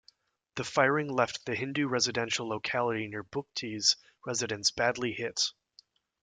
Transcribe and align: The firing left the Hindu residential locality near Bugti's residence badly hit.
The 0.55 0.63
firing 0.63 1.11
left 1.13 1.45
the 1.45 1.53
Hindu 1.53 1.87
residential 1.87 2.49
locality 2.49 3.07
near 3.07 3.21
Bugti's 3.23 3.97
residence 4.25 4.71
badly 4.71 5.13
hit. 5.13 5.39